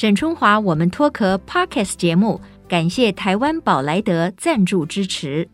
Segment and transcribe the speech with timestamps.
[0.00, 5.46] 沈春华，我们脱壳 Podcast 节目，感谢台湾宝莱德赞助支持。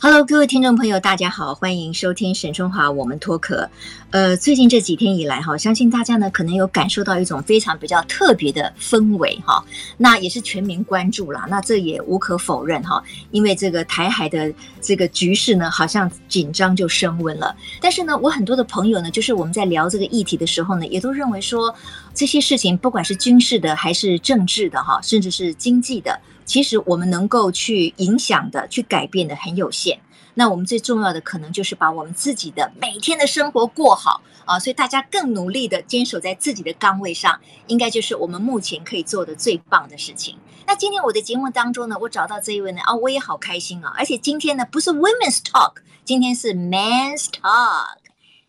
[0.00, 3.68] Hello，各位听众朋友，大家好，欢迎收听沈春华我们脱壳。
[4.10, 9.60] 呃，最近这几天以来哈，相信大家呢可能有感受到一种非常比较特别的氛围哈，
[9.96, 11.46] 那也是全民关注啦。
[11.50, 17.56] 那这也无可否认哈，因为这个台海的这个局势呢，好像紧张就升温了。
[17.80, 21.74] 但是呢，我很多的朋友呢，就是我们在聊这个议题的时候呢，也都认为说
[22.14, 26.20] 这些事情不管是军事的还是政治的哈，甚至是经济的。
[26.48, 30.00] 其实我们能够去影响的、去改变的很有限。
[30.32, 34.58] 那我们最重要的可能就是把我们自己的每天的生活过好啊。
[34.58, 40.38] 所以大家更努力的坚守在自己的岗位上，应该就是我们目前可以做的最棒的事情。
[40.66, 43.92] 那今天我的节目当中呢，我找到这一位呢，啊，我也好开心啊！
[43.98, 45.74] 而且今天呢，不是 Women's Talk，
[46.04, 48.07] 今天是 Men's Talk。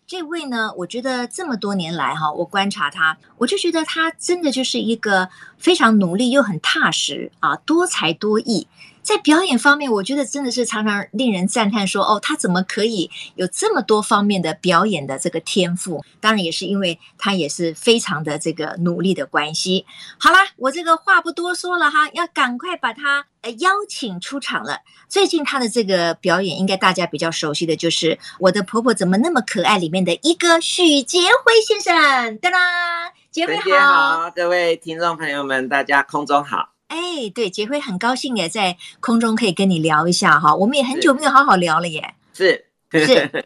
[0.10, 5.30] 这位呢，我觉得这么多年来哈，我观察他，我就觉得他真的就是一个
[5.60, 8.66] 非常努力又很踏实啊，多才多艺。
[9.02, 16.04] 在表演方面，我觉得真的是常常令人赞叹说，说哦，他怎么可以有这么多方面的表演的这个天赋？
[16.20, 19.86] 当然也是因为他也是非常的这个努力的关系。
[20.20, 24.80] 好啦，我这个话不多说了哈，要赶快把他呃邀请出场了。
[25.08, 32.38] 最近他的这个表演，应该大家比较熟悉的就是《我的婆婆怎么那么可爱》里面的一哥许杰辉先生。
[32.38, 36.70] 哒啦，杰辉好，各位听众朋友们，大家空中好。
[36.90, 42.16] 哎，对，杰辉很高兴也在空中可以跟你聊一下哈，我们也很久没有好好聊了耶。
[42.34, 43.46] 是是，是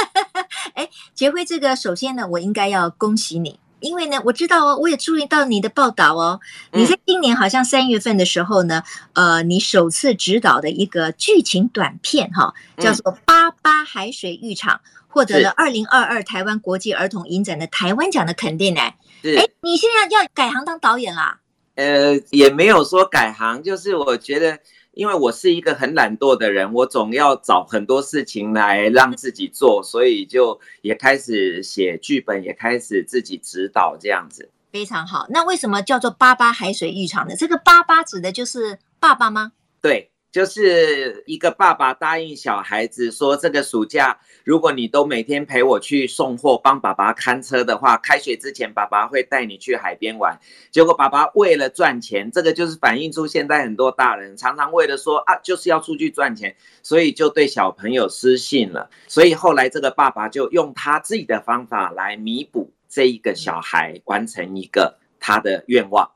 [0.74, 6.40] 哎，杰辉，这个首先呢，我应该要恭喜你，因为呢，我知道哦，我也注意到你的报道哦，
[6.72, 14.76] 你在今年好像三月份的时候呢，嗯、呃，你首次执导的一个剧情短片哈，叫做《八八海水浴场》，
[15.08, 18.80] 获得了二零二二台湾国际儿童影展的台湾奖的肯定呢。
[18.80, 21.40] 哎，你现在要改行当导演啦？
[21.78, 24.58] 呃，也没有说改行，就是我觉得，
[24.94, 34.50] 因为我是一个很懒惰的人，我总要找很多事情来让自己做，所以就也开始写剧本，也开始自己指导这样子。
[34.72, 37.36] 非常好，那为什么叫做八八海水浴场呢？
[37.38, 39.52] 这个八八指的就是爸爸吗？
[39.80, 40.10] 对。
[40.30, 50.38] 就是一个爸爸答应小孩子说，这个暑假如果你都每天陪我去送货，帮爸爸看车的话，开学之前爸爸会带你去海边玩。
[50.70, 58.90] 结果爸爸为了赚钱，这个就是反映出现在很多大人常常为了说啊，就是要出去赚钱，所以就对小朋友失信了。
[59.06, 66.10] 所以后来这个爸爸就用他自己的方法来弥补这一个小孩，完成一个他的愿望。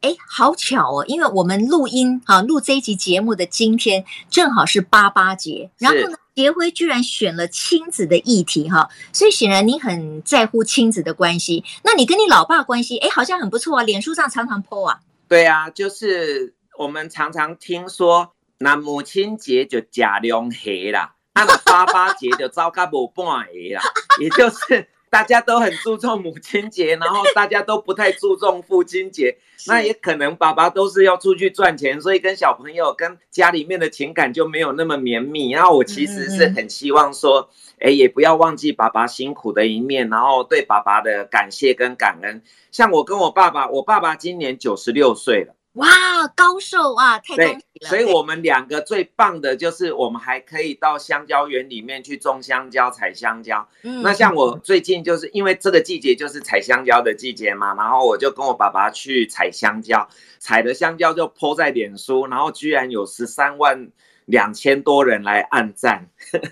[0.00, 1.04] 哎，好巧哦！
[1.06, 11.64] 因为我们录音哈、啊，录这一集节目的今天正好是八八节，然后呢，杰辉居然选了亲子的议题哈、啊，所以显然你很在乎亲子的关系。
[11.82, 15.00] 那你跟你老爸关系，哎，好像很不错啊，脸书上常常 po 啊。
[15.26, 23.82] 对啊，就是我们常常听说，那母亲节就假两黑啦，那八八节就糟糕不半黑啦，
[24.22, 24.88] 也就是。
[25.10, 29.36] 大家都很注重母亲节， 然后大家都不太注重父亲节。
[29.66, 35.50] 那也可能爸爸都是要出去赚钱，所以跟小朋友、跟家里面的情感就没有那么绵密。
[35.50, 42.40] 然后我其实是很希望说，哎，也不要忘记爸爸辛苦的一面，然后对爸爸的感谢跟感恩。
[42.70, 45.54] 像我跟我爸爸，我爸爸今年九十六岁了。
[45.78, 45.88] 哇，
[46.34, 47.18] 高寿啊！
[47.18, 47.88] 太恭喜了。
[47.88, 53.68] 所以，我们两个最棒的就是，我们还可以到香蕉园里面去种香蕉、采香蕉。
[53.82, 60.08] 嗯，那像我最近就是因为这个季节就是采香蕉的季节嘛，然后我就跟我爸爸去采香蕉，
[60.38, 63.90] 采的香蕉就 po 在脸书，然后居然有十三万。
[64.28, 66.06] 两千多人来按赞，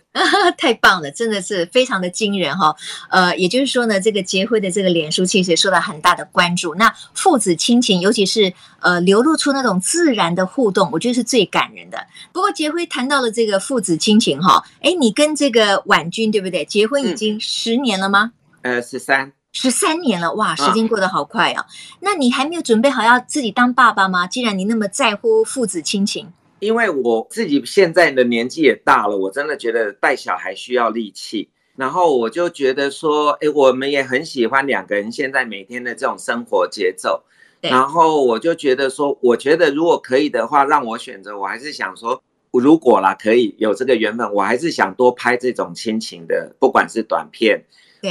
[0.57, 2.75] 太棒了，真的是非常的惊人哈。
[3.11, 6.75] 呃，也就是说呢，这个杰辉的这个脸书其实受到很大的关注。
[6.77, 11.99] 那父子亲情，尤其是呃流露出那种自然的互动，我觉得是最感人的。
[12.33, 16.65] 不过杰辉谈到了这个父子亲情哈，哎，你跟这个婉君对不对？
[16.65, 18.33] 结婚已经十年了吗？
[18.63, 21.67] 嗯、呃，十三，十三年了，哇，时间过得好快啊。
[22.01, 24.27] 那你还没有准备好要自己当爸爸吗？
[24.27, 26.33] 既然你那么在乎父子亲情。
[26.59, 37.23] 因为我自己现在的年纪也大了，我真的觉得带小孩需要力气，然后我就觉得说，哎，我们也很喜欢两个人现在每天的这种生活节奏，
[37.61, 42.23] 然后我就觉得说，我觉得如果可以的话，让我选择，我还是想说，
[42.53, 47.63] 如果啦可以有这个缘分，我还是想多拍这种亲情的，不管是短片，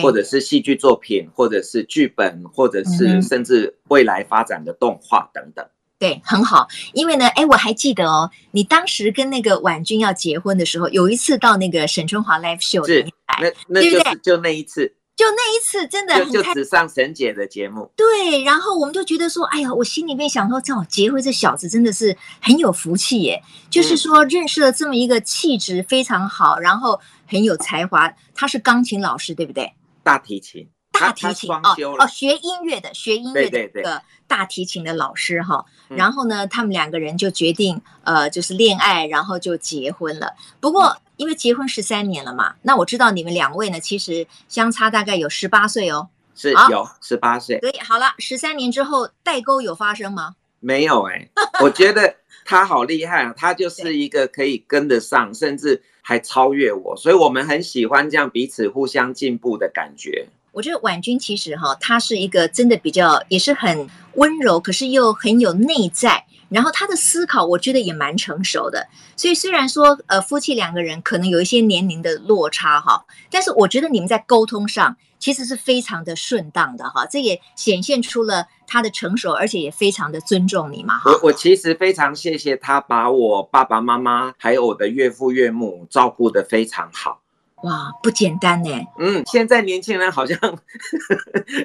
[0.03, 5.65] 或者是戏剧作品，或者是剧本，或者是甚至未来发展的动画等等。
[5.97, 17.89] 对，很好，因为呢，哎，我还记得哦，你当时跟那个婉君要结婚的时候，有一次到那个沈春华 live show 里面来，那那就是就那一次，就那一次真的就就只上沈姐的节目。
[17.95, 29.71] 对，然后我们就觉得说，哎呀，我心里面想说，这结婚这小子真的是很有福气耶，就是说认识了这么一个气质非常好，然后很有才华，他是钢琴老师，对不对？
[30.03, 30.67] 大提琴。
[30.99, 35.65] 大提琴哦哦，学音乐的，学音乐的一个大提琴的老师哈。
[35.89, 40.33] 然后呢，他们两个人就决定呃，就是恋爱，然后就结婚了。
[40.59, 46.09] 不过因为结婚十三年了嘛，那我知道你们两位呢，其实相差大概有十八岁哦。
[46.37, 47.57] 是有十八岁。
[47.59, 50.35] 对，好了，十三年之后代沟有发生吗？
[50.59, 51.29] 没有哎，
[51.61, 52.13] 我觉得
[52.43, 60.27] 他好厉害啊，他就是一个可以跟得上，甚至还超越我，所以我们很喜欢这样彼此互相进步的感觉。
[60.55, 68.87] 我觉得婉君其实哈，她是一个真的比较也是很温柔，可是又很有内在，然后她的思考我觉得也蛮成熟的。
[69.17, 81.01] 所以虽然说呃夫妻两个人可能有一些年龄的落差哈，但是我觉得你们在沟通上其实是非常的顺当的哈，这也显现出了他的成熟，而且也非常的尊重你嘛。
[81.03, 87.24] 我我其实非常谢谢他把我爸爸妈妈还有我的岳父岳母照顾得非常好。
[87.65, 88.69] 哇，不简单呢。
[88.99, 90.37] 嗯，现在年轻人好像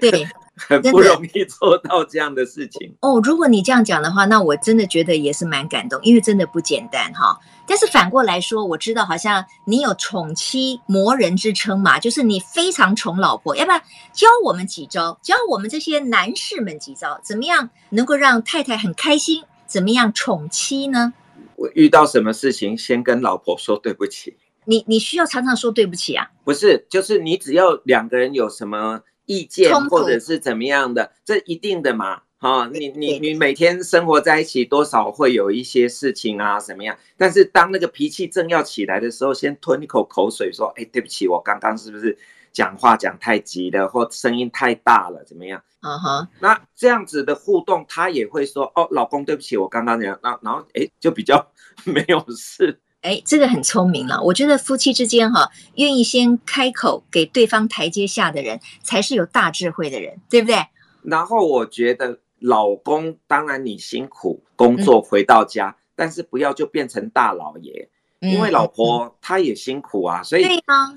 [0.00, 0.26] 对
[0.56, 2.94] 很不容易做到这样的事情。
[3.00, 7.38] 哦，如果你这样讲的话，那我真的觉得也是蛮感动，因为真的不简单哈。
[7.66, 13.54] 但是反过来说，我知道好像你有宠妻魔人之称嘛，就是你非常宠老婆。
[13.54, 13.82] 要不然
[14.14, 19.44] 教我们几招，教我们这些男士们几招，怎么样能够让太太很开心？
[19.66, 21.12] 怎么样宠妻呢？
[21.56, 24.34] 我遇到什么事情，先跟老婆说对不起。
[24.64, 26.30] 你你需要常常说对不起啊？
[26.44, 32.22] 不是，就是你只要两个人有什么意见或者是怎么样的，这一定的嘛。
[32.42, 36.96] 哈、哦，你你你每天生活在一起，多少会有一些事情啊，什么样？
[37.18, 42.16] 但是当那个脾气正要起来的时候，先吞一口口水，说：“哎，对不起，我刚刚是不是
[42.50, 51.46] 讲话讲太急了，或声音太大了，怎么样？”嗯哼，那这样子的互动，他也会说：“哦，老公，对不起，我刚刚讲。”那然后哎，就比较
[51.84, 52.80] 没有事。
[53.02, 54.22] 哎，这个很聪明了。
[54.22, 60.56] 我觉得夫妻之间哈，愿意先开口给对方台阶下的人，才是有大智慧的人，对不对？
[61.02, 67.88] 然后我觉得老公，当然你辛苦工作回到家，嗯、但是不要就变成大老爷，
[68.20, 70.22] 嗯、因为老婆她也辛苦啊。
[70.22, 70.44] 所以，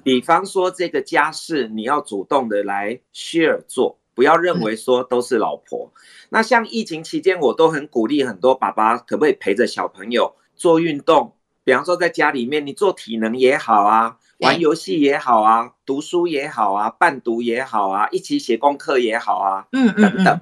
[0.03, 5.89] 比方说这个家事，你要主动的来 share 做，不要认为说都是老婆。
[5.95, 6.01] 嗯、
[6.31, 11.33] 那像疫情期间，我都很鼓励很多爸爸，可不可以陪着小朋友做运动？
[11.63, 20.41] 比方说，在家里面，你做体能也好啊，玩游戏也好啊，读书也好啊，伴读也好啊，一起写功课也好啊，嗯嗯嗯，等等。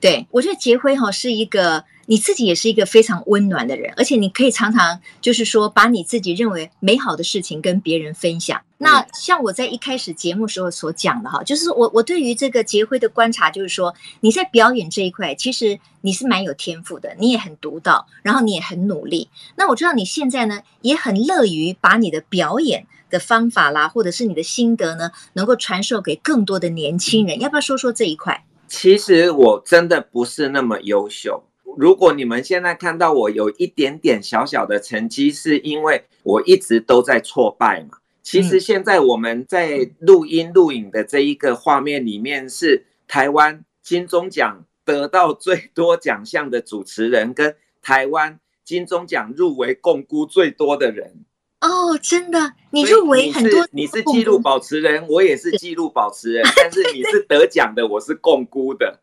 [0.00, 1.84] 对，我觉得杰辉哈是一个。
[2.06, 8.60] 你自己也是一个非常温暖的人，而且你可以常常就是说把你自己认为美好的事情跟别人分享。
[8.78, 19.28] 那像我在一开始节目时候所讲的哈，就是我我对于这个杰辉的观察，就是说你在表演这一块，其实你是蛮有天赋的，你也很独到，然后你也很努力。
[19.54, 27.38] 那我知道你现在呢也很乐于把你的表演的方法啦，或者是你的心得呢，能够传授给更多的年轻人。
[27.38, 28.42] 要不要说说这一块？
[28.70, 31.42] 其实我真的不是那么优秀。
[31.76, 37.98] 如果你们现在看到我有一点点小小的成绩，是因为我一直都在挫败嘛。
[38.22, 51.24] 其实现在我们在录音录影的这一个画面里面，是台湾金钟奖得到最多奖项的主持人，跟台湾金钟奖入围共估最多的人。
[51.60, 59.00] 哦，真的，你入围很多，你是纪录保持人，我也是纪录保持人， 但是你是得奖的，我是共估的。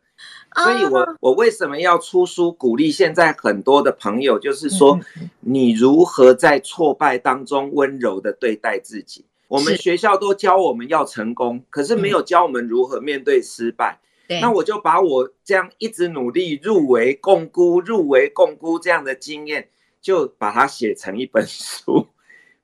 [0.56, 4.98] 所以我，我我为什么要出书鼓励现在很多的朋友，就是说，
[5.40, 9.24] 你如何在挫败当中温柔的对待自己。
[9.46, 14.00] 我们学校都教我们要成功，可是没有教我们如何面对失败。
[14.42, 19.68] 那我就把我这样一直努力入围共估、入围共估这样的经验，
[20.02, 22.08] 就把它写成一本书。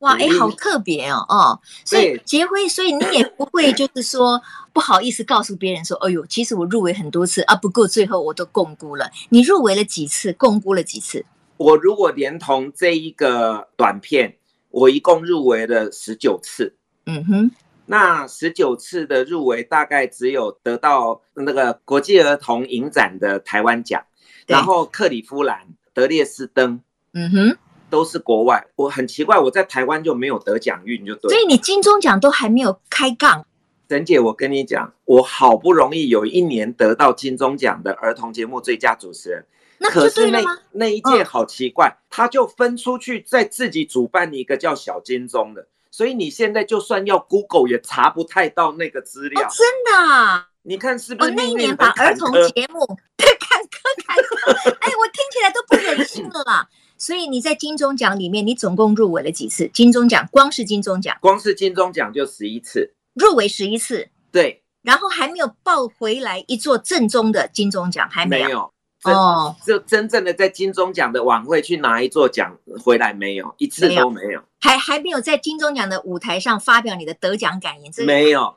[0.04, 4.38] 哇，哎，好特别哦，哦，所以结婚，所以你也不会 就是说
[4.74, 9.10] 不好意思告诉别人说，哎呦，其实我入围很多次啊，不过最后我都共估了。
[9.30, 10.30] 你入围了几次？
[10.34, 11.24] 共估了几次？
[11.56, 14.36] 我如果连同这一个短片，
[14.70, 16.74] 我一共入围了十九次。
[17.06, 17.50] 嗯哼，
[17.86, 24.04] 那十九次的入围，大概只有得到那个国际儿童影展的台湾奖，
[24.46, 26.82] 然后克里夫兰、德列斯登。
[27.14, 27.56] 嗯哼。
[27.94, 31.30] 都是国外，我很奇怪，我在台湾就没有得奖运，就对。
[31.30, 33.46] 所以你金钟奖都还没有开杠。
[33.88, 39.46] 沈姐，我跟你讲，我好不容易有一年得到金钟奖的儿童节目最佳主持人，
[39.78, 49.46] 那可是那那一届好奇怪，他就分出去再自己主办一个叫小金钟的，所以你现在就算要 Google 也查不太到那个资料。
[49.46, 50.48] 哦、真的、啊？
[50.62, 51.30] 你看是不是？
[51.30, 52.84] 我、哦、那一年把儿童节目
[53.16, 56.68] 对 坎坷坎坷，哎，我听起来都不忍心了啦。
[57.04, 59.68] 所以你在金钟奖里面，你总共入围了几次？
[59.74, 64.08] 金钟奖光是金钟奖，光是金钟奖就十一次，入围十一次。
[64.32, 68.46] 对，然后还没有抱回来一座正宗的金钟奖，还没有。
[68.46, 68.70] 没有
[69.18, 74.42] 哦，就真正的在金钟奖的晚会去拿一座奖回来没有，一次都没有。
[74.58, 78.56] 还还没有在金钟奖的舞台上发表你的得奖感言，这没有，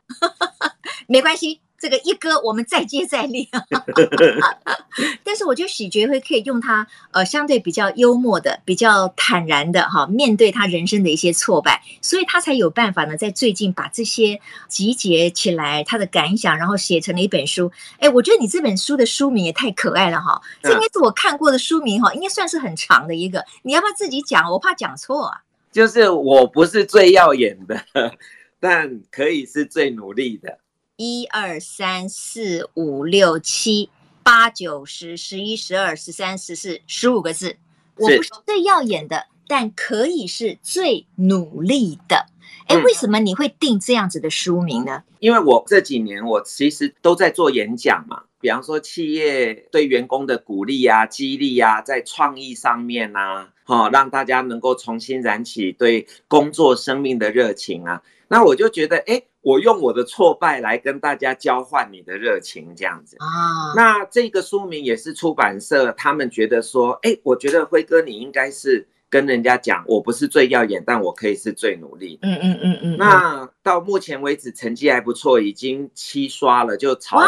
[1.09, 1.59] 没关系。
[1.79, 3.47] 这个一哥，我们再接再厉。
[5.23, 17.71] 但是我觉得许觉辉可以用他呃相对比较幽默的、比较坦然的哈，面对他人生的一些挫败，所以他才有办法呢，在最近把这些集结起来，他的感想，然后写成了一本书。
[17.99, 23.45] 哎，我觉得你这本书的书名也太可爱了哈，这应该是我看过的书名哈，应该算是很长的一个。
[23.61, 24.51] 你要不要自己讲？
[24.51, 25.41] 我怕讲错啊。
[25.71, 27.79] 就是我不是最耀眼的，
[28.59, 30.57] 但可以是最努力的。
[30.97, 33.91] 一二三四五六七
[34.23, 37.55] 八九十十一十二十三十四十五个字，
[37.97, 42.25] 我不是最耀眼的，但可以是最努力的。
[42.65, 45.03] 哎，为什么你会定这样子的书名呢？
[45.19, 58.01] 因为我这几年我其实都在做演讲嘛，比方说企业对员工的鼓励啊、激励啊，在创意上面啊，哈，让大家能够重新燃起对工作生命的热情啊。
[58.29, 59.21] 那我就觉得，哎。
[59.47, 63.71] 我用我的挫败来跟大家交换你的热情，这样子啊。
[63.77, 72.19] 那这个书名也是出版社他们觉得说，哎，我觉得辉哥你应该是跟人家讲，我不是最耀眼，但我可以是最努力。
[72.23, 72.97] 嗯嗯嗯嗯。
[72.97, 77.21] 那到目前为止成绩还不错，已经七刷了，就超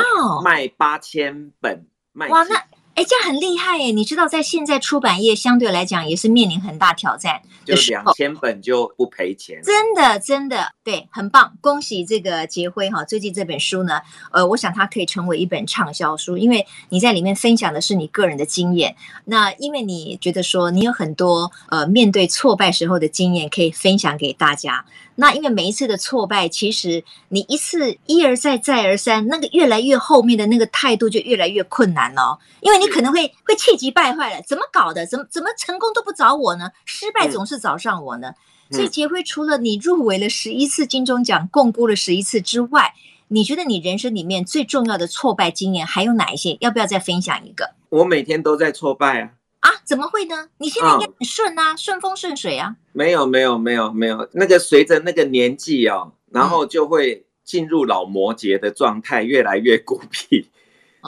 [0.44, 2.28] 卖八千本卖。
[2.28, 2.62] 哇，那。
[3.00, 3.92] 哎，这样很厉害哎！
[3.92, 11.54] 你知道，在现在出版业相对来讲也是面临很大挑战，就两千本就不赔钱，真的真的对，很棒！
[11.62, 13.06] 恭喜这个杰辉哈！
[13.06, 14.02] 最近这本书呢，
[14.34, 18.94] 呃，我想它可以成为一本畅销书，因为你在里面分享的是你个人的经验。
[19.24, 24.84] 那因为你觉得说你有很多呃面对挫败时候的经验可以分享给大家。
[25.20, 35.06] 那因为每一次的挫败，其实你一次一而再再而三，那个越来越后面的那个态度就越来越困难了，因为你可能会会气急败坏了，怎么搞的？
[35.06, 36.72] 怎么怎么成功都不找我呢？
[36.86, 38.32] 失败总是找上我呢？
[38.72, 42.94] 所以杰辉，除了你入围了十一次金钟奖，共估了十一次之外，
[43.28, 46.58] 你觉得你人生里面最重要的挫败经验还有哪一些？
[46.62, 47.72] 要不要再分享一个？
[47.90, 49.30] 我每天都在挫败啊。
[49.60, 50.50] 啊，怎么会呢？
[50.58, 52.76] 你现在应该很顺啊，顺风顺水啊。
[52.94, 54.30] 没有，没有，没有，没有。
[54.34, 60.50] 那个随着那个年纪哦，然后就会进入老摩羯的状态，越来越孤僻。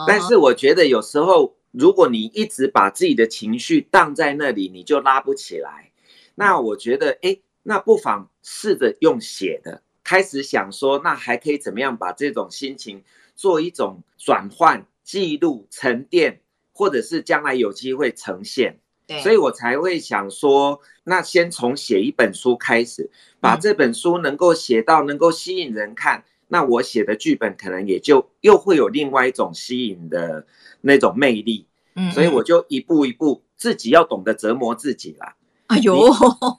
[0.06, 5.90] 但是我觉得有时候，如果你一直把自己的情绪荡在那里，你就拉不起来。
[6.34, 13.02] 那我觉得，哎，那不妨试着用写的，开始想说，那还可以怎么样把这种心情
[13.34, 16.41] 做一种转换、记录、沉淀。
[16.72, 23.10] 或者是将来有机会呈现，对，所以我才会想说，那先从写一本书开始，
[23.40, 30.46] 把这本书能够写到能够吸引人看，嗯、那我写的剧本可能也就又会有另外一种吸引的
[30.80, 35.36] 那种魅力，嗯，所以我就一步一步自己要懂得折磨自己啦。
[35.72, 36.06] 哎呦，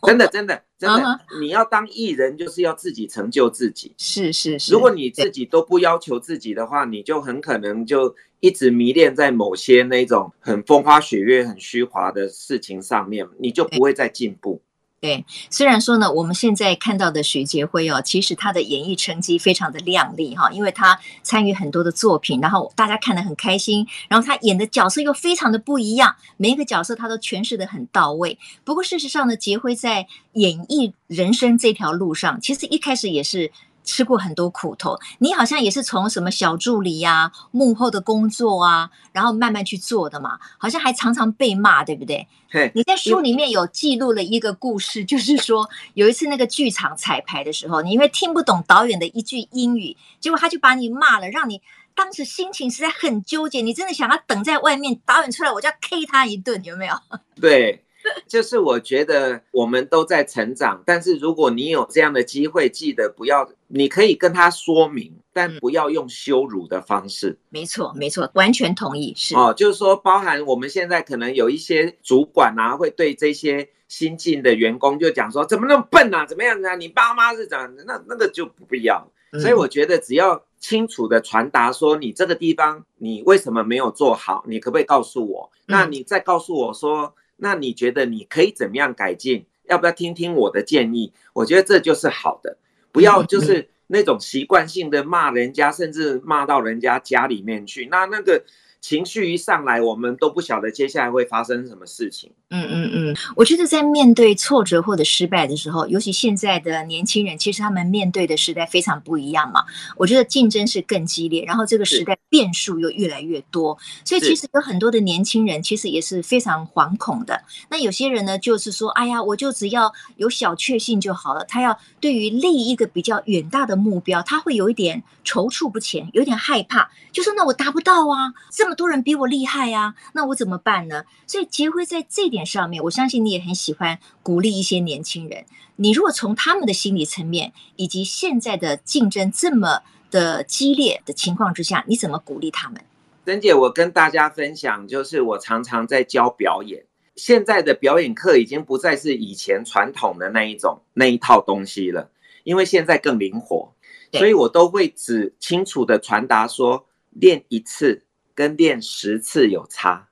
[0.08, 1.40] 真的真的真的，uh -huh.
[1.40, 3.94] 你要当艺人，就是要自己成就自己。
[3.98, 14.62] 是是是，如果你自己都不要求自己的话，你就很可能就一直迷恋在某些那种很风花雪月、很虚华的事情上面，你就不会再进步。
[15.04, 28.40] 对，虽然说呢，我们现在看到的许杰辉哦，其实他的演艺成绩非常的亮丽哈，因为他参与很多的作品，然后大家看得很开心，然后他演的角色又非常的不一样，每一个角色他都诠释的很到位。
[28.64, 33.52] 不过事实上呢，杰辉在演艺人生这条路上，其实一开始也是。
[33.84, 42.28] 吃过很多苦头，你好像也是从什么小助理呀、啊、幕后的工作啊，然后慢慢去做的嘛，好像还常常被骂，对不对？
[42.52, 42.72] 对。
[42.74, 51.62] 你在书里面有记录了一个故事，就是说有一次那个剧场彩排的时候，你因为听不懂导演的一句英语，结果他就把你骂了，让你
[51.96, 56.96] 当时心情实在很纠结，你真的想要等在外面，导演出来我就要 K 他一顿，有没有？
[57.40, 57.84] 对。
[58.28, 67.38] 就是我觉得我们都在成长，但是如果你有这样的机会，记得不要，你可以跟他说明，但不要用羞辱的方式。
[67.50, 69.14] 没错，没错，完全同意。
[69.16, 76.76] 是哦，就是说，包含我们现在可能有一些主管啊，会对这些新进的员工就讲说，怎么那么笨啊，怎么样啊？
[76.76, 77.74] 你爸妈是怎样？
[77.86, 79.08] 那那个就不必要。
[79.40, 85.50] 所以我觉得只要清楚的传达说，你这个地方你为什么没有做好，你可不可以告诉我？
[85.66, 87.16] 那你再告诉我说。
[87.38, 89.46] 那你觉得你可以怎么样改进？
[89.70, 91.14] 要不要听听我的建议？
[91.34, 92.58] 我觉得这就是好的，
[92.92, 97.88] 不要就是那种习惯性的骂人家，甚至骂到人家家里面去。
[97.92, 98.44] 那那个。
[98.84, 102.30] 情绪一上来，我们都不晓得接下来会发生什么事情。
[102.50, 109.64] 嗯嗯嗯，我觉得在面对挫折或者失败的时候，尤其现在的年轻人，其实他们面对的时代非常不一样嘛。
[109.96, 117.42] 我觉得竞争是更激烈，然后这个时代变数又越来越多，所以其实有很多的年轻人其实也是非常惶恐的。
[117.70, 121.46] 那有些人呢，就是说，哎呀，我就只要有小确幸就好了。
[121.46, 128.73] 他要对于立一个比较远大的目标，他会有一点踌躇不前，有点害怕，就说那我达不到啊，这么。
[128.74, 131.04] 多人比我厉害呀，那我怎么办呢？
[131.28, 135.46] 所以杰辉在这点上面，我相信你也很喜欢鼓励一些年轻人。
[135.78, 142.82] 你如果从他们的心理层面，以及现在的竞争这么的激烈的情况之下，你怎么鼓励他们？
[143.26, 152.10] 珍姐，我跟大家分享，就是我常常在教表演，现在的表演课已经不再是以前传统的那一种那一套东西了，
[152.44, 153.74] 因为现在更灵活，
[154.12, 158.04] 所以我都会只清楚的传达说，练一次。
[158.36, 160.10] 跟练十次有差，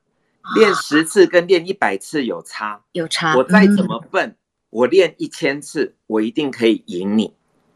[0.56, 3.36] 练十次跟练一百次有差，有差。
[3.36, 4.36] 我再怎么笨，
[4.70, 7.34] 我练一千次，我一定可以赢你。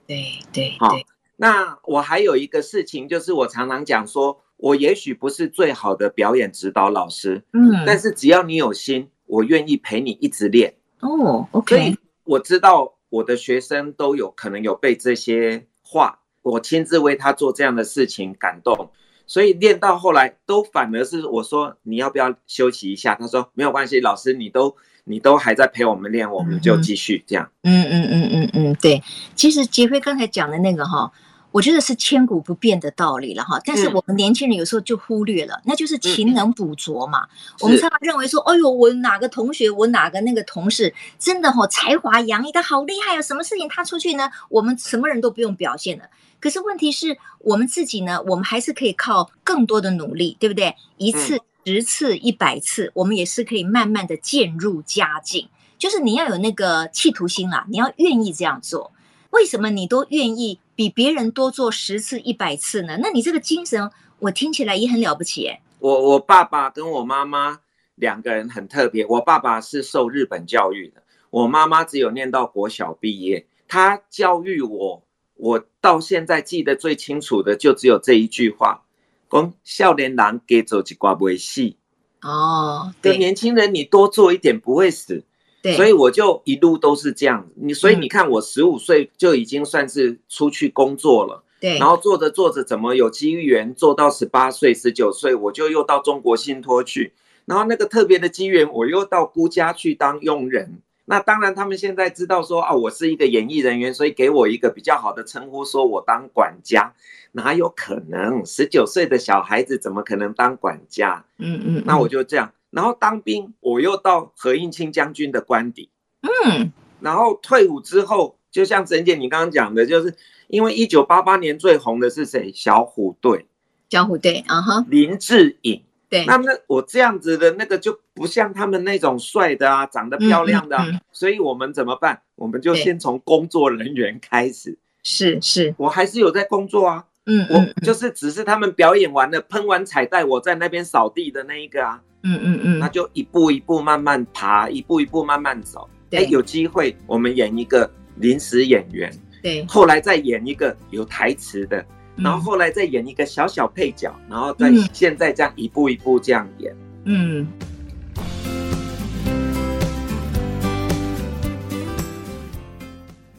[0.08, 0.24] 对
[0.54, 0.96] 对好。
[1.38, 10.76] 那我还有一个事情，就是我常常讲说，我也许不是最好的表演指导老师，嗯，但是只要你有心，我愿意陪你一直练。
[11.02, 11.76] 哦，OK。
[11.76, 18.92] 所以我知道我的学生都有可能有被这些话，我亲自为他做这样的事情感动。
[19.28, 23.16] 所以练到后来都反而是我说，你要不要休息一下？
[23.16, 27.50] 他说没有关系，老师你都你都还在陪我们练，我们就继续这样。
[27.64, 29.02] 嗯嗯嗯嗯嗯，对。
[29.36, 31.12] 其实杰辉刚才讲的那个哈，
[31.56, 33.58] 我觉得是千古不变的道理了哈。
[33.64, 37.26] 但是我们年轻人有时候就忽略了，那就是勤能补拙嘛。
[37.62, 43.22] 我们常常认为说，哎呦，我哪个同学，我哪个那个同事，真的哈才华洋溢，他好厉害啊！
[43.22, 46.04] 什么事情他出去呢，我们什么人都不用表现了。
[46.42, 50.76] 可是问题是我们自己呢，我们还是可以靠更多的努力，对不对？
[50.98, 55.48] 一次、十次、一百次，我们也是可以慢慢的渐入佳境。
[55.78, 58.92] 就是你要有那个企图心啊，你要愿意这样做。
[59.32, 62.98] 为什么你都愿意比别人多做十次、一百次呢？
[63.02, 65.62] 那你这个精神，我听起来也很了不起诶。
[65.80, 67.60] 我我爸爸跟我妈妈
[67.96, 75.02] 两个人很特别，我爸爸是受日本教育的，我妈妈只有念到国小毕业，他教育我。
[75.38, 78.86] 我到现在记得最清楚的就只有这一句话
[79.30, 81.76] ：“讲少年郎给走几挂不会死。”
[82.24, 85.26] 哦，对，年轻人你多做一点不会死。
[85.66, 87.50] 对，所以我就一路都是这样。
[87.56, 91.44] 你所以你看，我十五岁就已经算是出去工作了。
[91.60, 97.14] 对，然后做着做着，怎么有机缘做到十八岁、十九岁，我就又到中国信托去。
[97.46, 100.84] 然后那个特别的机缘，我又到姑家去当佣人。
[101.06, 106.94] 那当然，他们现在知道说啊，我是一个演艺人员，所以给我一个比较好的称呼，说我当管家，
[107.32, 108.46] 哪有可能？
[108.46, 111.26] 十九岁的小孩子怎么可能当管家？
[111.40, 120.14] 嗯嗯，那我就这样，然后当兵，我又到何应钦将军的官邸，嗯，然后退伍之后，就像沈姐你刚刚讲的，就是
[120.50, 122.52] 因为一九八八年最红的是谁？
[122.54, 123.46] 小虎队，
[123.90, 125.82] 小虎队，啊哈，林志颖。
[126.10, 132.24] 对，那那我这样子的那个就不像他们那种帅的啊，长得漂亮的，啊，嗯嗯嗯，所以我们怎么办？
[132.36, 134.78] 我们就先从工作人员开始。
[135.02, 137.06] 是是，我还是有在工作啊。
[137.26, 142.02] 嗯，嗯，我就是只是他们表演完了，喷完彩带，我在那边扫地的那一个啊。
[142.24, 145.88] 嗯嗯嗯，那就一步一步慢慢爬，一步一步慢慢走。
[146.12, 149.12] 哎，欸，有机会我们演一个临时演员，
[149.44, 151.86] 对，后来再演一个有台词的。
[152.16, 156.76] 然后后来再演一个小小配角，然后再现在这样一步一步这样演。
[157.04, 157.46] 嗯。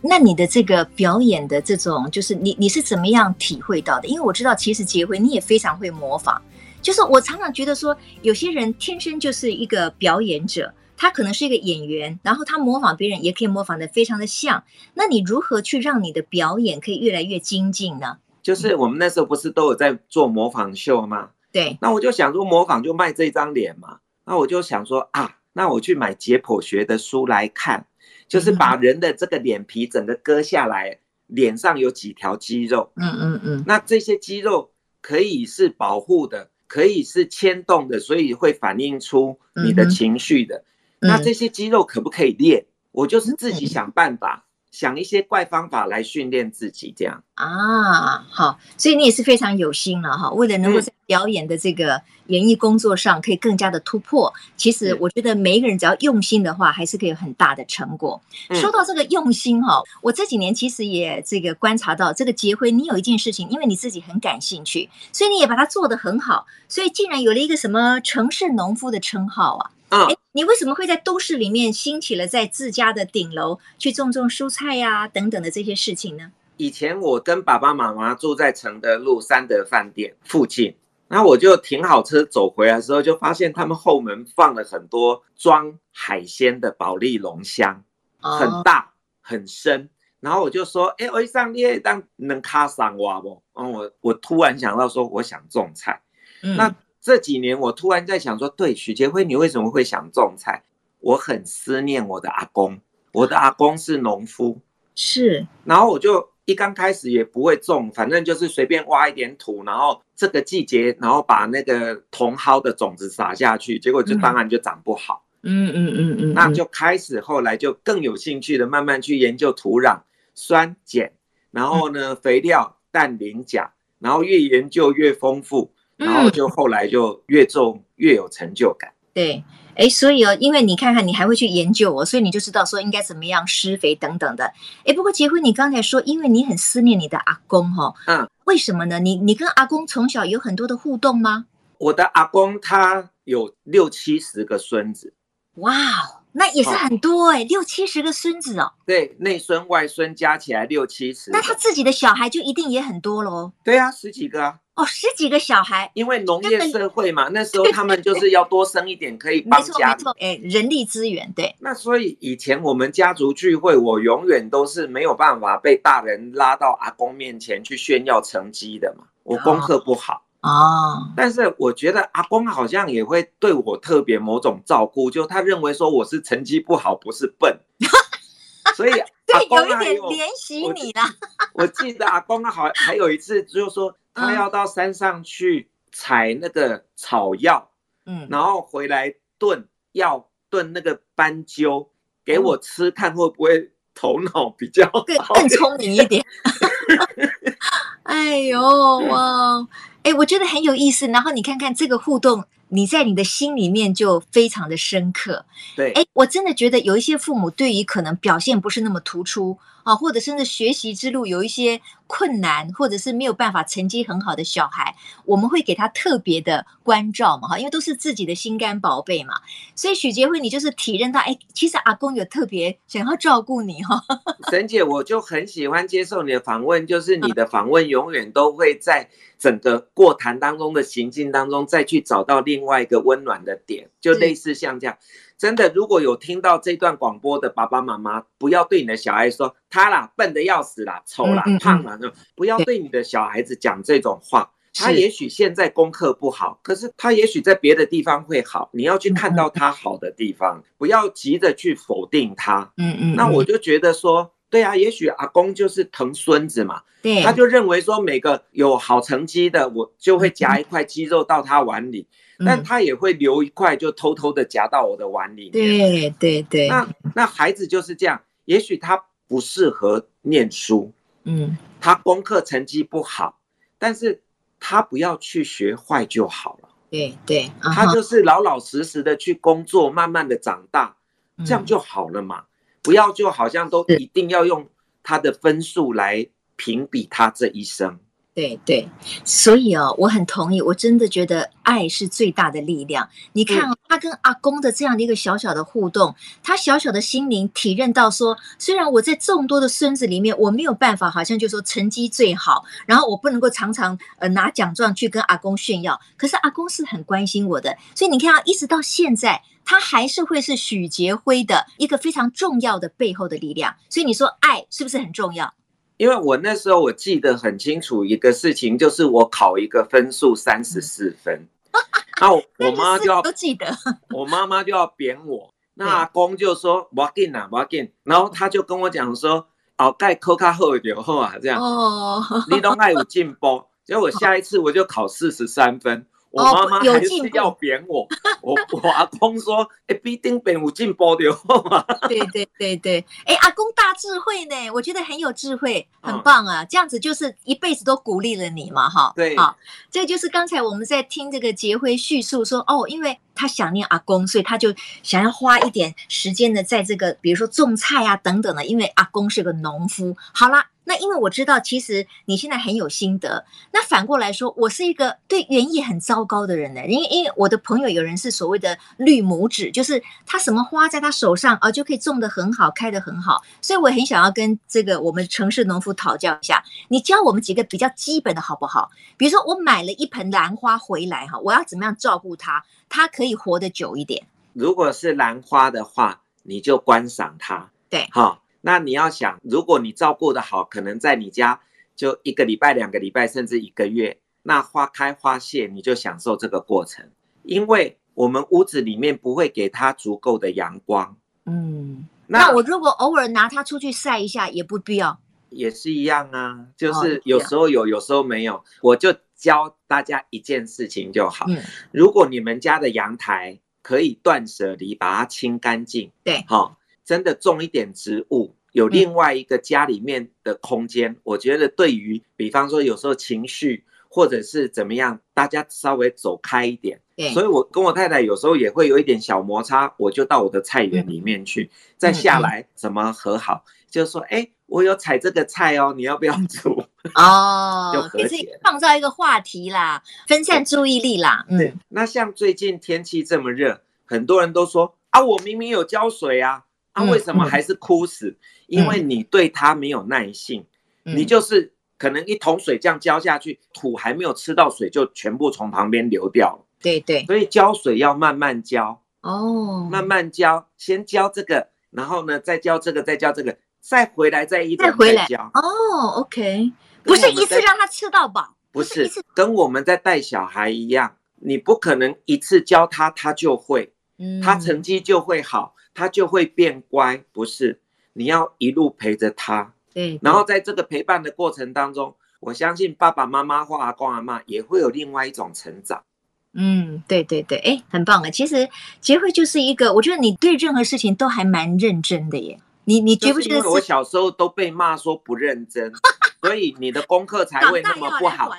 [0.08, 4.08] 那你的这个表演的这种，就是你你是怎么样体会到的？
[4.08, 6.40] 因为我知道，其实杰辉你也非常会模仿。
[6.82, 14.62] 就是我常常觉得说，有些人天生就是一个表演者，他可能是一个演员，然后他模仿别人也可以模仿的非常的像。
[14.94, 18.18] 那你如何去让你的表演可以越来越精进呢？
[18.42, 21.30] 就是我们那时候不是都有在做模仿秀吗？
[21.50, 23.98] 对，那我就想说模仿就卖这张脸嘛。
[24.24, 27.86] 那我就想说啊，那我去买解剖学的书来看，
[28.28, 32.92] 就是把人的这个脸皮整个割下来，脸上有几条肌肉。
[32.96, 33.64] 嗯嗯嗯。
[33.66, 40.64] 那这些肌肉可以是保护的，可以是牵动的，所以会反映出你的情绪的。
[40.98, 42.66] 那这些肌肉可不可以练？
[42.92, 44.45] 我就是自己想办法。
[44.76, 58.20] 想一些怪方法来训练自己，这样啊，好，所以你也是非常有心了哈，为了能够在表演的这个演艺工作上可以更加的突破，嗯、其实我觉得每一个人只要用心的话，还是可以有很大的成果。
[58.50, 69.70] 嗯、说到这个用心哈，我这几年其实也这个观察到，这个结婚，你有一件事情，因为你自己很感兴趣，所以你也把它做得很好，所以竟然有了一个什么城市农夫的称号啊。
[69.88, 76.33] 哎、嗯，你为什么会在都市里面兴起了在自家的顶楼去种种蔬菜呀、啊、等等的这些事情呢？
[76.57, 80.75] 以前我跟爸爸妈妈住在承德路三德饭店附近，
[81.07, 87.85] 然后我就停好车走回来的时候，就发现他们后门放了很多装海鲜的保利龙箱，
[88.18, 89.88] 很大很深。
[90.18, 96.03] 然后我就说：“哎，我一上列当能卡上挖不？”嗯我我突然想到说，我想种菜。
[96.42, 96.75] 嗯、那。
[97.06, 100.64] 这几年我突然在想说，对，许杰辉，你为什么会想种菜？
[100.98, 102.80] 我很思念我的阿公，
[103.12, 104.58] 我的阿公是农夫，
[104.96, 105.46] 是。
[105.62, 115.24] 然后我就一刚开始也不会种，反正就是随便挖一点土，然后这个季节，然后把那个茼蒿的种子撒下去，结果就当然就长不好。
[115.42, 116.34] 嗯嗯嗯嗯。
[116.34, 120.00] 那就开始后来就更有兴趣的慢慢去研究土壤
[120.34, 121.12] 酸碱，
[121.52, 125.70] 然后呢肥料氮磷钾，然后越研究越丰富。
[125.96, 128.90] 然后就后来就越种越有成就感。
[128.90, 134.52] 嗯、对，哎，所以哦，因为你看看，你还会去研究哦，所以你就知道说应该怎么样施肥等等的。
[134.85, 138.98] 哎，不过杰辉，你刚才说，因为你很思念你的阿公哈、哦，嗯，为什么呢？
[139.00, 141.46] 你你跟阿公从小有很多的互动吗？
[141.78, 145.14] 我的阿公他有六七十个孙子。
[145.56, 146.15] 哇哦！
[146.38, 148.70] 那也是很多哎、六七十个孙子哦。
[148.85, 151.31] 对，内孙外孙加起来六七十。
[151.31, 153.53] 那他自己的小孩就一定也很多喽？
[153.64, 154.59] 对啊，十几个啊。
[154.75, 155.90] 哦，十几个小孩。
[155.94, 159.96] 因为农业社会嘛，那时候他们就是要多生一点，可以 帮家。
[160.20, 161.57] 哎，人力资源对。
[161.61, 170.12] 那所以以前我们家族聚会，我永远都是没有办法被大人拉到阿公面前去炫耀成绩的嘛，我功课不好。
[170.12, 177.59] 哦哦，但是我觉得阿公好像也会对我特别某种照顾，就他认为说我是成绩不好，不是笨，
[178.76, 178.92] 所以
[179.26, 181.12] 对，有一点怜惜你啦。
[181.52, 187.70] 我记得阿公好还有一次就是说他要到山上去采那个草药，
[188.04, 191.90] 嗯，然后回来炖药炖那个斑鸠
[192.24, 196.24] 给我吃，看会不会头脑比较更更聪明一点。
[198.04, 199.66] 哎呦哇！
[200.06, 201.08] 哎，我觉得很有意思。
[201.08, 205.44] 然后你看看这个互动，你在你的心里面就非常的深刻。
[205.74, 219.35] 对，哎，我真的觉得有一些父母对于可能表现不是那么突出啊，或者甚至学习之路有一些困难，或者是没有办法成绩很好的小孩，我们会给他特别的关照嘛，哈，因为都是自己的心肝宝贝嘛。
[219.77, 224.03] 所以许杰辉，你就是体认到，哎，其实阿公有特别想要照顾你哈。
[224.51, 229.09] 沈姐，我就很喜欢接受你的访问，就是你 的访问永远都会在。
[229.38, 234.96] 整个过谈当中的行进当中，再去找到另外一个温暖的点，就类似像这样。
[235.38, 241.99] 真的，如果有听到这段广播的爸爸妈妈，不要对你的小孩说他啦，笨的要死啦，丑啦，胖啦，
[242.35, 244.51] 不要对你的小孩子讲这种话。
[244.75, 248.68] 他也许现在功课不好，可是他也许在别的地方会好。
[248.72, 252.72] 你要去看到他好的地方， 不要急着去否定他。
[252.77, 253.14] 嗯嗯。
[253.14, 254.33] 那我就觉得说。
[254.49, 265.53] 对啊，也许阿公就是疼孙子嘛，对，他就认为说每个有好成绩的，我就会夹一块鸡肉到他碗里，嗯、但他也会留一块，就偷偷的夹到我的碗里面。
[265.53, 270.92] 对对对，那那孩子就是这样，也许他不适合念书，
[271.25, 273.38] 嗯，他功课成绩不好，
[273.79, 274.22] 但是
[274.61, 276.68] 他不要去学坏就好了。
[276.90, 280.96] 对对，他就是老老实实的去工作，慢慢的长大，
[281.37, 282.44] 嗯、这样就好了嘛。
[282.83, 284.68] 不要就好像都一定要用
[285.03, 287.99] 他的分数来评比他这一生。
[288.37, 288.87] 对对，
[289.25, 293.09] 所以哦，我很同意，我真的觉得爱是最大的力量。
[293.33, 309.42] 你看哦，他跟阿公的这样的一个小小的互动，他小小的心灵体认到说，虽然我在众多的孙子里面，我没有办法，好像就说成绩最好，然后我不能够常常呃拿奖状去跟阿公炫耀，可是阿公是很关心我的，所以你看啊，一直到现在。
[309.68, 315.53] 他还是会是许杰辉的一个非常重要的背后的力量，所以你说爱是不是很重要？
[315.96, 321.46] 因为我那时候我记得很清楚一个事情，就是我考一个分数三十四分，
[322.20, 323.66] 然后 我妈就要都记得，
[324.14, 329.46] 我妈妈就要扁我，那阿公就说不要紧啦，不要紧，然后他就跟我讲说，
[329.78, 331.61] 哦盖扣卡好一点好啊，这样。
[331.62, 336.06] 哦，你都爱有进步，结果我下一次我就考四十三分。
[336.37, 338.07] 我妈妈还是要扁我。
[338.42, 341.83] 我 我阿公说，哎，必定变有进步的嘛。
[342.09, 346.64] 对对对对，哎，阿公大智慧呢，我觉得很有智慧，很棒啊。
[346.64, 349.12] 这样子就是一辈子都鼓励了你嘛，哈。
[349.16, 349.57] 对，好，
[349.90, 354.72] 这就是刚才我们在听这个杰辉叙述说，哦，因为他想念阿公，所以他就
[355.03, 360.16] 想要花一点时间呢在这个，比如说种菜啊等等的，因为阿公是个农夫。
[360.33, 360.66] 好啦。
[360.88, 363.44] 那因为我知道，其实你现在很有心得。
[363.72, 366.87] 那反过来说，我是一个对园艺很糟糕的人呢。
[366.87, 373.42] 因为因为我的朋友有人是所谓的绿拇指，就是他什么花在他手上啊，就可以种得很好，开得很好。
[373.61, 378.88] 所以我很想要跟这个我们城市农夫讨教一下，你教我们几个比较基本的好不好？
[379.16, 384.25] 比如说我买了一盆兰花回来哈，我要怎么样照顾它，它可以活得久一点？
[384.53, 387.68] 如果是兰花的话，你就观赏它。
[387.90, 388.40] 对，好。
[388.66, 391.61] 那你要想，如果你照顾的好，可能在你家
[391.94, 397.09] 就一个礼拜、两个礼拜，甚至一个月，那花开花谢，你就享受这个过程。
[397.44, 401.16] 因为我们屋子里面不会给它足够的阳光。
[401.44, 405.20] 嗯，那，那我如果偶尔拿它出去晒一下，也不必要。
[405.50, 408.64] 也是一样啊，就是有时候有，有时候没有。
[408.83, 411.46] 我就教大家一件事情就好。
[411.48, 416.11] 嗯，如果你们家的阳台可以断舍离，把它清干净。
[416.24, 416.76] 对，好。
[417.06, 427.00] 真的种一点植物，有另外一个家里面的空间，嗯、我觉得对于，比方说有时候情绪或者是怎么样，大家稍微走开一点。
[427.14, 436.84] 对，所以我跟我太太有时候也会有一点小摩擦，我就到我的菜园里面去，嗯、再下来怎么和好，嗯、就是说，哎，我有采这个菜哦，你要不要煮？
[437.14, 441.46] 哦， 就可以创造一个话题啦，分散注意力啦。
[441.48, 446.64] 嗯、那像最近天气这么热，很多人都说啊，我明明有浇水啊。
[446.96, 448.28] 他、啊、为什么还是哭死？
[448.30, 448.37] 嗯、
[448.68, 450.64] 因为你对他没有耐性，
[451.04, 456.64] 嗯、你就是可能一桶水这样浇下去，土还没有吃到水，就全部从旁边流掉了。
[456.80, 465.26] 对对，所以浇水要慢慢浇哦，慢慢浇，先浇这个，然后呢再浇这个，再浇这个，再回来再一再回来。
[465.26, 465.50] 浇。
[465.52, 475.75] 哦，OK，不是一次让他吃到饱，不是跟我们在带小孩一样，你不可能一次教他他就会，嗯，他成绩就会好。
[475.96, 477.80] 他就会变乖，不是？
[478.12, 480.18] 你要一路陪着他，对。
[480.22, 486.04] 然后在这个陪伴的过程当中，我相信爸爸妈妈或阿公阿妈也会有另外一种成长。
[486.52, 488.30] 嗯，对对对，哎，很棒啊！
[488.30, 488.68] 其实
[489.00, 492.61] 杰辉就是一个，我觉得你对任何事情都还蛮认真的耶。
[492.85, 493.70] 你你觉不觉得？
[493.70, 495.92] 我小时候都被骂说不认真，
[496.40, 498.50] 所以你的功课才会那么不好，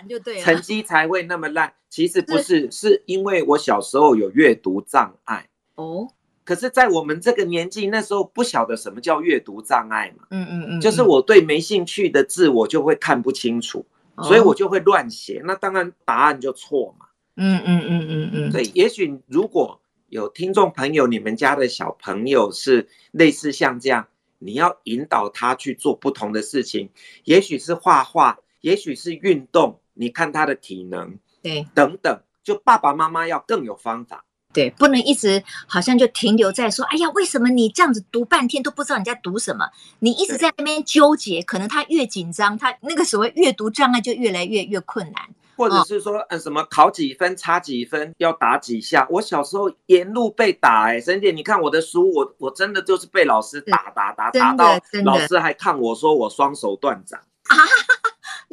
[0.43, 1.73] 成绩才会那么烂。
[1.89, 5.47] 其实不，是，是因为我小时候有阅读障碍。
[5.75, 6.09] 哦。
[6.47, 10.27] 可是，在我们这个年纪，那时候不晓得什么叫阅读障碍嘛。
[10.29, 15.41] 嗯嗯嗯，就是我对没兴趣的字，我就会看不清楚，哦、所以我就会乱写。
[15.43, 17.07] 那当然答案就错嘛。
[17.35, 18.51] 嗯嗯嗯嗯嗯。
[18.53, 24.07] 对，也许如果有听众朋友，你们家的小朋友是类似像这样，
[24.39, 26.89] 你要引导他去做不同的事情，
[27.25, 34.23] 也许是画画，也许是运动，你看他的体能，对，等等，就爸爸妈妈要更有方法。
[34.57, 39.69] 对，不能一直好像就停留在说，哎呀，为什么你这样子读半天都不知道你在读什么？
[39.99, 45.21] 你一直在那边纠结，可能他越紧张，他那个所谓阅读障碍就越来越越困难。
[45.55, 49.07] 或者是说，嗯，什么考几分差几分要打几下？
[49.09, 57.57] 我小时候沿路被打，哎，沈姐，你看我的书，我我真的就是被老师打打打打到，老师还看我说我双手断掌 啊。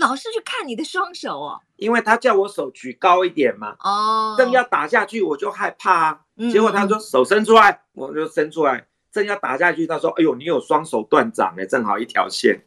[0.05, 3.75] 老是去看你的双手哦，因为他叫我手举高一点嘛。
[3.81, 6.21] 哦，正要打下去，我就害怕啊。
[6.53, 8.87] 结果他说手伸出来，我就伸出来。
[9.11, 12.61] 正要打下去，他说：“哎呦，你有双手断掌哎，正好一条线。”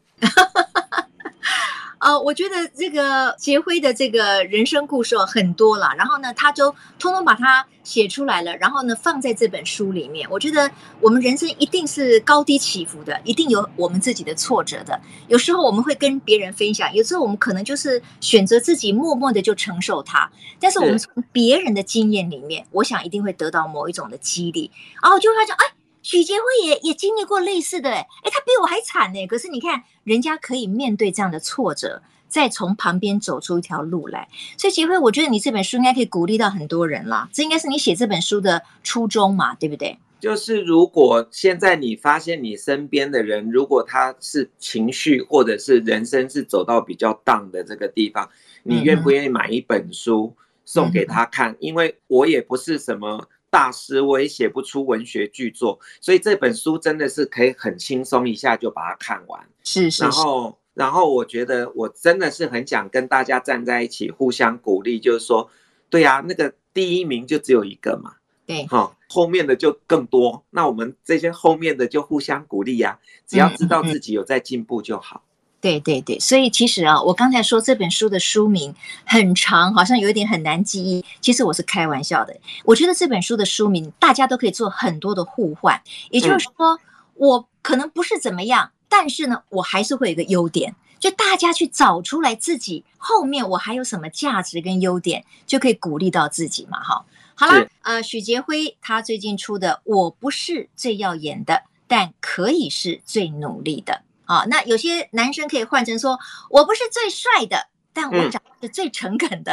[1.98, 10.28] 呃，我觉得这个杰辉的这个人生故事很多了，然后呢，他就通通把它写出来了，然后呢，放在这本书里面。
[10.30, 15.00] 我觉得我们人生一定是高低起伏的，一定有我们自己的挫折的。
[15.26, 20.30] 有时候我们会跟别人分享，有时候我们可能就是选择自己默默的就承受它。
[20.60, 24.70] 但是我们从别人的经验里面，我想一定会得到某一种的激励。
[25.02, 25.74] 然后就会发现，哎。
[26.02, 29.26] 许杰辉也也经历过类似的，哎，他比我还惨呢。
[29.26, 34.28] 可是你看，人家可以面对这样的挫折，再从旁边走出一条路来。
[34.56, 37.28] 所以杰辉，我觉得你这本书应该可以鼓励到很多人啦。
[37.32, 39.98] 这应该是你写这本书的初衷嘛，对不对？
[40.20, 48.28] 就是如果现在你发现你身边的人，如果他是情绪或者是人生是走到比较 down 的这个地方，
[48.62, 50.34] 你愿不愿意买一本书
[50.64, 51.52] 送给他看？
[51.52, 53.28] 嗯、因为我也不是什么。
[53.50, 59.48] 大师，我也写不出文学巨作，所以这本书真的是可以很轻松一下就把它看完。
[59.64, 60.02] 是是是。
[60.02, 65.50] 然后，然后我觉得我真的是很想跟大家站在一起，互相鼓励，就是说，
[65.88, 68.14] 对呀、啊，那个第一名就只有一个嘛。
[68.46, 70.42] 对，哈，后面的就更多。
[70.50, 75.22] 那我们这些后面的就互相鼓励呀、啊，只要知道自己有在进步就好。
[75.60, 81.04] 对对对，所以其实啊，我刚才说这本书的书名很长，好像有一点很难记忆。
[81.20, 82.36] 其实我是开玩笑的。
[82.64, 86.78] 我觉得这本书的书名大家都可以做很多的互换，也就是说，嗯、
[87.14, 90.74] 我可能不是怎么样，但是呢，我还是会有一个优点。
[91.00, 97.04] 就大家去找出来自己后面我还有什么价值跟优点，就可以鼓励到自己嘛，哈。
[97.34, 103.92] 好了，呃，许杰辉他最近出的《我不是最耀眼的，但可以是最努力的》
[104.28, 106.18] 啊，那有些男生可以换成说
[106.50, 107.68] ：“我不是最帅的。”
[108.00, 109.52] 但我长得是最诚恳的，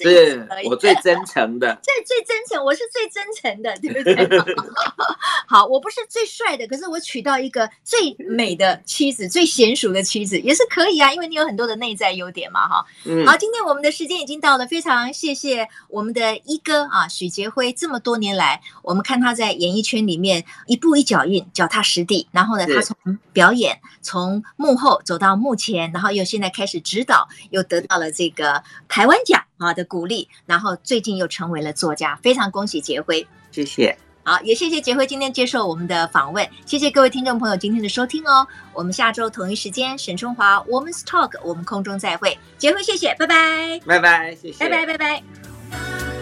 [0.00, 4.38] 是、嗯、我最 真诚的，最最真诚，我是最真诚的，对不对？
[5.46, 12.84] 好，我不是最帅的，可是我娶到一个最美的妻子，最娴熟的妻子也是可以啊，因为你有很多的内在优点嘛，哈。
[13.04, 13.24] 嗯。
[13.24, 22.96] 好，今天我们的时间已经到了，非常谢谢我们的一哥啊，许杰辉，这么多年来，我们看他在演艺圈里面一步一脚印，脚踏实地，然后呢，他从
[23.32, 27.83] 表演从幕后走到幕前，然后又现在开始指导，又得。
[27.86, 33.96] 到了这个台湾奖啊的鼓励，然后最近又成为了作家，非常恭喜杰辉，谢谢。
[34.26, 38.46] 好，也谢谢杰辉今天接受我们的访问，谢谢各位听众朋友今天的收听哦。
[38.72, 42.38] 我们下周同一时间，沈春华 Woman's Talk，我们空中再会。
[42.56, 46.13] 杰辉，谢谢，拜拜，拜拜，谢谢，拜拜，拜拜。